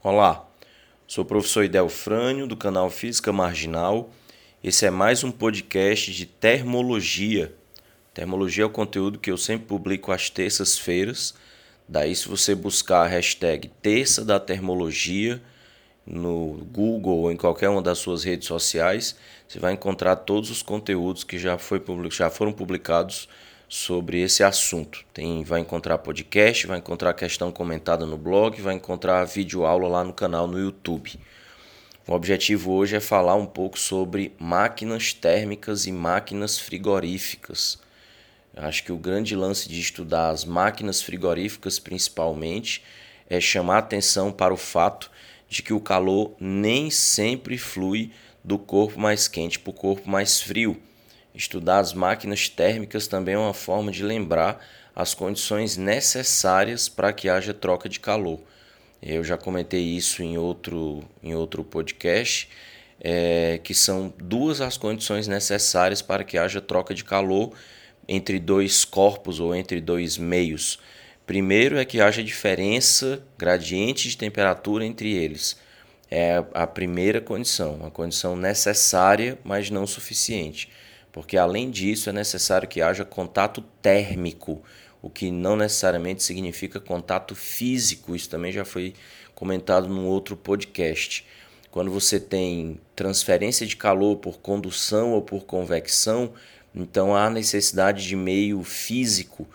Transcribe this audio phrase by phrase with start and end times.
[0.00, 0.48] Olá,
[1.08, 4.10] sou o professor Idelfrânio do canal Física Marginal.
[4.62, 7.52] Esse é mais um podcast de termologia.
[8.14, 11.34] Termologia é o conteúdo que eu sempre publico às terças-feiras.
[11.88, 15.42] Daí, se você buscar a hashtag Terça da Termologia
[16.06, 19.16] no Google ou em qualquer uma das suas redes sociais,
[19.48, 23.28] você vai encontrar todos os conteúdos que já, foi, já foram publicados
[23.68, 25.04] sobre esse assunto.
[25.12, 30.02] Tem, vai encontrar podcast, vai encontrar questão comentada no blog, vai encontrar vídeo aula lá
[30.02, 31.20] no canal no YouTube.
[32.06, 37.78] O objetivo hoje é falar um pouco sobre máquinas térmicas e máquinas frigoríficas.
[38.56, 42.82] acho que o grande lance de estudar as máquinas frigoríficas, principalmente,
[43.28, 45.10] é chamar atenção para o fato
[45.50, 48.10] de que o calor nem sempre flui
[48.42, 50.80] do corpo mais quente para o corpo mais frio
[51.38, 54.60] Estudar as máquinas térmicas também é uma forma de lembrar
[54.92, 58.40] as condições necessárias para que haja troca de calor.
[59.00, 62.48] Eu já comentei isso em outro, em outro podcast,
[63.00, 67.52] é, que são duas as condições necessárias para que haja troca de calor
[68.08, 70.80] entre dois corpos ou entre dois meios.
[71.24, 75.56] Primeiro é que haja diferença, gradiente de temperatura entre eles.
[76.10, 80.68] É a primeira condição, uma condição necessária, mas não suficiente
[81.12, 84.62] porque além disso é necessário que haja contato térmico,
[85.00, 88.14] o que não necessariamente significa contato físico.
[88.14, 88.94] Isso também já foi
[89.34, 91.24] comentado num outro podcast.
[91.70, 96.32] Quando você tem transferência de calor por condução ou por convecção,
[96.74, 99.46] então há necessidade de meio físico,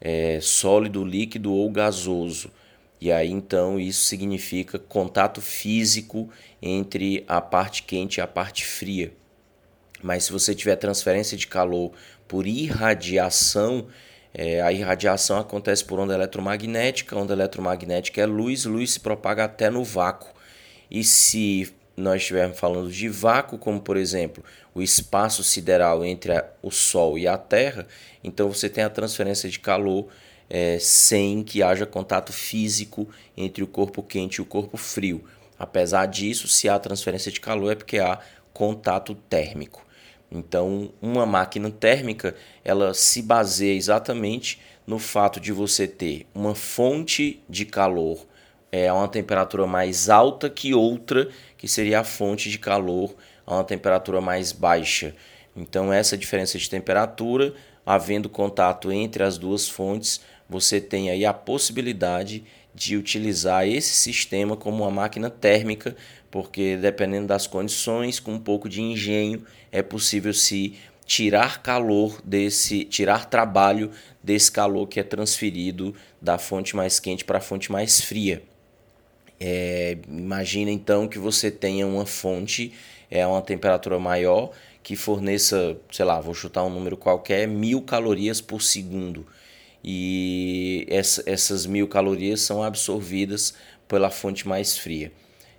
[0.00, 2.50] é, sólido, líquido ou gasoso.
[3.00, 9.12] E aí então isso significa contato físico entre a parte quente e a parte fria.
[10.02, 11.92] Mas se você tiver transferência de calor
[12.26, 13.86] por irradiação,
[14.34, 19.70] é, a irradiação acontece por onda eletromagnética, onda eletromagnética é luz, luz se propaga até
[19.70, 20.30] no vácuo.
[20.90, 24.42] E se nós estivermos falando de vácuo, como por exemplo
[24.74, 27.86] o espaço sideral entre a, o Sol e a Terra,
[28.24, 30.08] então você tem a transferência de calor
[30.48, 35.24] é, sem que haja contato físico entre o corpo quente e o corpo frio.
[35.58, 38.18] Apesar disso, se há transferência de calor é porque há
[38.52, 39.86] contato térmico.
[40.34, 42.34] Então, uma máquina térmica,
[42.64, 48.26] ela se baseia exatamente no fato de você ter uma fonte de calor
[48.72, 51.28] é, a uma temperatura mais alta que outra,
[51.58, 53.14] que seria a fonte de calor
[53.46, 55.14] a uma temperatura mais baixa.
[55.54, 57.52] Então, essa diferença de temperatura,
[57.84, 62.42] havendo contato entre as duas fontes, você tem aí a possibilidade
[62.74, 65.94] de utilizar esse sistema como uma máquina térmica,
[66.32, 72.84] porque dependendo das condições, com um pouco de engenho, é possível se tirar calor desse,
[72.84, 73.90] tirar trabalho
[74.22, 78.42] desse calor que é transferido da fonte mais quente para a fonte mais fria.
[79.38, 82.72] É, imagina então que você tenha uma fonte
[83.10, 88.40] é uma temperatura maior que forneça, sei lá, vou chutar um número qualquer, mil calorias
[88.40, 89.26] por segundo
[89.84, 93.52] e essa, essas mil calorias são absorvidas
[93.86, 95.12] pela fonte mais fria.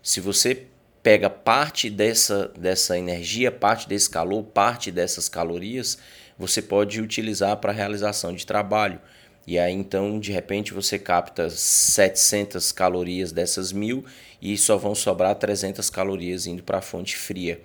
[0.04, 0.68] Se você
[1.02, 5.98] pega parte dessa, dessa energia, parte desse calor, parte dessas calorias,
[6.38, 9.00] você pode utilizar para realização de trabalho.
[9.48, 14.04] E aí então, de repente, você capta 700 calorias dessas mil
[14.42, 17.62] e só vão sobrar 300 calorias indo para a fonte fria.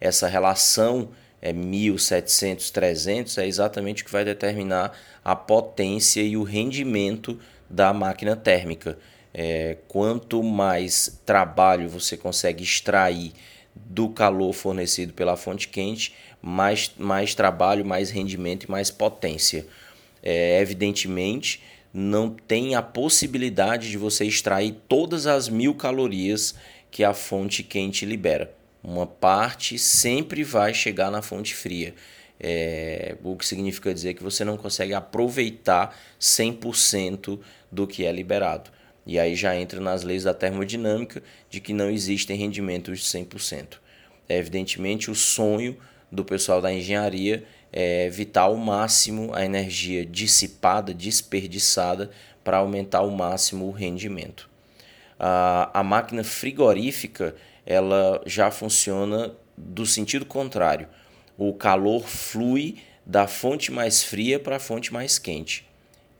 [0.00, 1.10] Essa relação
[1.42, 7.38] é 1.700, 300, é exatamente o que vai determinar a potência e o rendimento
[7.68, 8.98] da máquina térmica.
[9.34, 13.32] É, quanto mais trabalho você consegue extrair
[13.74, 19.66] do calor fornecido pela fonte quente, mais, mais trabalho, mais rendimento e mais potência.
[20.22, 26.54] É, evidentemente, não tem a possibilidade de você extrair todas as mil calorias
[26.90, 31.94] que a fonte quente libera uma parte sempre vai chegar na fonte fria.
[32.40, 37.38] É, o que significa dizer que você não consegue aproveitar 100%
[37.70, 38.70] do que é liberado.
[39.06, 43.78] E aí já entra nas leis da termodinâmica de que não existem rendimentos de 100%.
[44.28, 45.76] É, evidentemente, o sonho
[46.10, 52.10] do pessoal da engenharia é evitar ao máximo a energia dissipada, desperdiçada,
[52.44, 54.48] para aumentar ao máximo o rendimento.
[55.18, 57.34] A, a máquina frigorífica
[57.64, 60.88] ela já funciona do sentido contrário.
[61.38, 65.64] O calor flui da fonte mais fria para a fonte mais quente.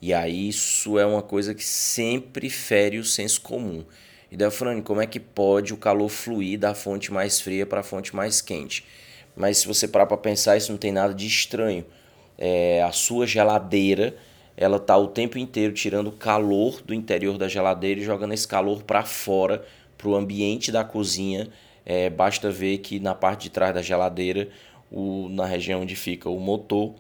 [0.03, 3.85] E aí isso é uma coisa que sempre fere o senso comum.
[4.33, 7.81] E daí, Frane, como é que pode o calor fluir da fonte mais fria para
[7.81, 8.85] a fonte mais quente?
[9.37, 11.87] Mas se você parar para pensar, isso não tem nada de estranho.
[12.37, 14.17] É, a sua geladeira,
[14.57, 18.83] ela tá o tempo inteiro tirando calor do interior da geladeira e jogando esse calor
[18.83, 19.65] para fora
[19.97, 21.49] para o ambiente da cozinha,
[21.87, 24.49] é, basta ver que na parte de trás da geladeira,
[24.91, 26.93] o, na região onde fica o motor,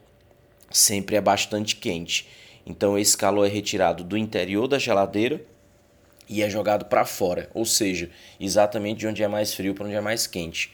[0.70, 2.28] sempre é bastante quente.
[2.64, 5.44] Então esse calor é retirado do interior da geladeira
[6.28, 8.08] e é jogado para fora, ou seja,
[8.40, 10.72] exatamente de onde é mais frio para onde é mais quente.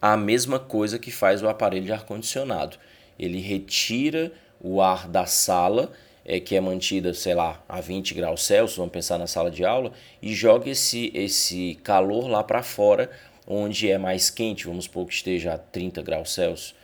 [0.00, 2.76] A mesma coisa que faz o aparelho de ar condicionado.
[3.18, 5.90] Ele retira o ar da sala,
[6.24, 9.64] é, que é mantida, sei lá, a 20 graus Celsius, vamos pensar na sala de
[9.64, 9.92] aula,
[10.22, 13.10] e joga esse, esse calor lá para fora,
[13.46, 16.74] onde é mais quente, vamos supor que esteja a 30 graus Celsius.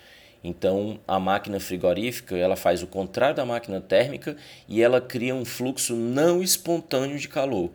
[0.47, 4.37] Então, a máquina frigorífica, ela faz o contrário da máquina térmica
[4.69, 7.71] e ela cria um fluxo não espontâneo de calor.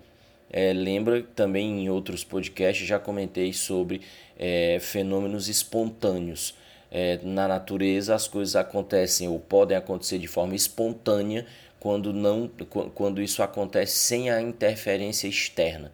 [0.50, 4.01] É, lembra também em outros podcasts já comentei sobre
[4.39, 6.56] é, fenômenos espontâneos.
[6.89, 11.45] É, na natureza as coisas acontecem ou podem acontecer de forma espontânea
[11.79, 12.50] quando não
[12.94, 15.91] quando isso acontece sem a interferência externa.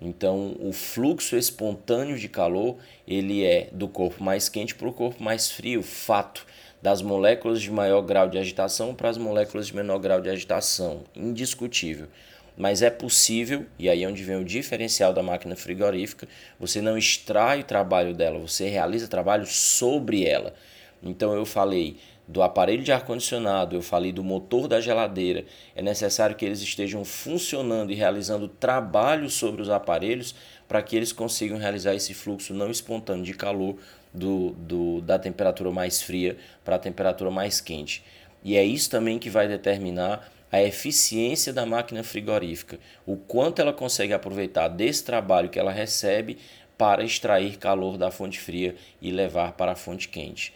[0.00, 2.76] Então, o fluxo espontâneo de calor,
[3.06, 6.46] ele é do corpo mais quente para o corpo mais frio, fato,
[6.80, 11.02] das moléculas de maior grau de agitação para as moléculas de menor grau de agitação,
[11.14, 12.08] indiscutível.
[12.56, 16.26] Mas é possível, e aí é onde vem o diferencial da máquina frigorífica,
[16.58, 20.54] você não extrai o trabalho dela, você realiza trabalho sobre ela.
[21.02, 21.96] Então eu falei
[22.30, 25.44] do aparelho de ar-condicionado, eu falei do motor da geladeira,
[25.74, 30.32] é necessário que eles estejam funcionando e realizando trabalho sobre os aparelhos
[30.68, 33.76] para que eles consigam realizar esse fluxo não espontâneo de calor
[34.14, 38.04] do, do, da temperatura mais fria para a temperatura mais quente.
[38.44, 43.72] E é isso também que vai determinar a eficiência da máquina frigorífica, o quanto ela
[43.72, 46.38] consegue aproveitar desse trabalho que ela recebe
[46.78, 50.54] para extrair calor da fonte fria e levar para a fonte quente.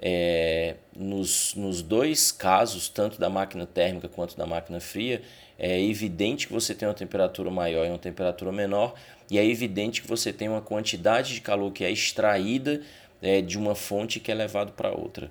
[0.00, 5.22] É, nos, nos dois casos, tanto da máquina térmica quanto da máquina fria,
[5.58, 8.94] é evidente que você tem uma temperatura maior e uma temperatura menor,
[9.30, 12.82] e é evidente que você tem uma quantidade de calor que é extraída
[13.22, 15.30] é, de uma fonte que é levado para outra.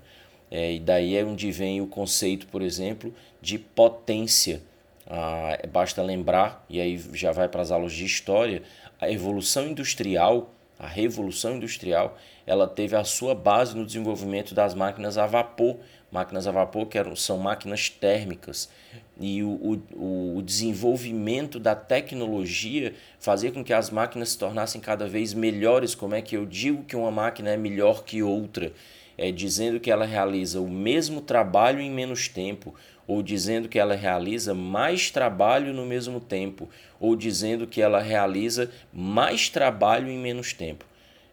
[0.49, 4.61] É, e daí é onde vem o conceito, por exemplo, de potência.
[5.07, 8.63] Ah, basta lembrar, e aí já vai para as aulas de história,
[8.99, 15.17] a evolução industrial a revolução industrial, ela teve a sua base no desenvolvimento das máquinas
[15.17, 15.77] a vapor,
[16.11, 18.69] máquinas a vapor que eram, são máquinas térmicas.
[19.19, 25.07] E o, o, o desenvolvimento da tecnologia fazia com que as máquinas se tornassem cada
[25.07, 25.95] vez melhores.
[25.95, 28.73] Como é que eu digo que uma máquina é melhor que outra?
[29.17, 32.73] É dizendo que ela realiza o mesmo trabalho em menos tempo,
[33.07, 36.69] ou dizendo que ela realiza mais trabalho no mesmo tempo,
[36.99, 40.85] ou dizendo que ela realiza mais trabalho em menos tempo.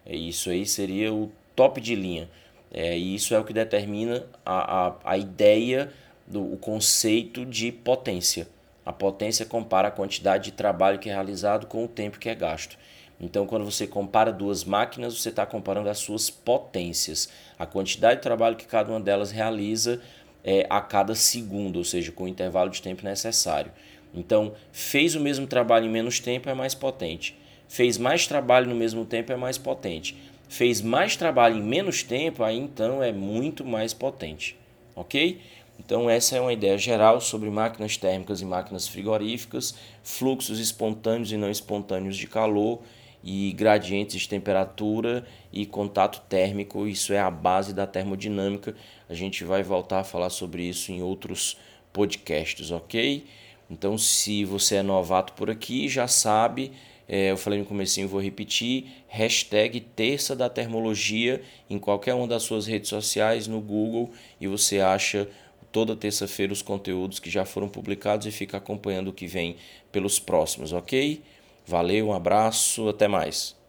[0.05, 2.29] É, isso aí seria o top de linha.
[2.73, 5.91] É, e isso é o que determina a, a, a ideia,
[6.27, 8.47] do, o conceito de potência.
[8.85, 12.35] A potência compara a quantidade de trabalho que é realizado com o tempo que é
[12.35, 12.77] gasto.
[13.21, 18.23] Então, quando você compara duas máquinas, você está comparando as suas potências, a quantidade de
[18.23, 20.01] trabalho que cada uma delas realiza
[20.43, 23.71] é, a cada segundo, ou seja, com o intervalo de tempo necessário.
[24.11, 27.37] Então, fez o mesmo trabalho em menos tempo é mais potente.
[27.67, 30.17] Fez mais trabalho no mesmo tempo é mais potente.
[30.49, 34.57] Fez mais trabalho em menos tempo, aí então é muito mais potente.
[34.95, 35.39] Ok?
[35.79, 41.37] Então, essa é uma ideia geral sobre máquinas térmicas e máquinas frigoríficas, fluxos espontâneos e
[41.37, 42.81] não espontâneos de calor
[43.23, 46.87] e gradientes de temperatura e contato térmico.
[46.87, 48.75] Isso é a base da termodinâmica.
[49.09, 51.57] A gente vai voltar a falar sobre isso em outros
[51.93, 53.25] podcasts, ok?
[53.69, 56.71] Então, se você é novato por aqui, já sabe,
[57.07, 62.43] é, eu falei no comecinho, vou repetir, hashtag Terça da Termologia em qualquer uma das
[62.43, 65.27] suas redes sociais, no Google, e você acha
[65.71, 69.55] toda terça-feira os conteúdos que já foram publicados e fica acompanhando o que vem
[69.91, 71.21] pelos próximos, ok?
[71.65, 73.60] Valeu, um abraço, até mais.